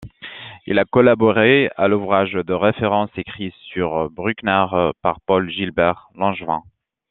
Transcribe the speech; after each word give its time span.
Il 0.65 0.79
a 0.79 0.85
collaboré 0.85 1.69
à 1.77 1.87
l'ouvrage 1.87 2.33
de 2.33 2.53
référence 2.53 3.11
écrit 3.17 3.53
sur 3.71 4.09
Bruckner 4.09 4.65
par 5.03 5.21
Paul-Gilbert 5.27 6.09
Langevin. 6.15 6.63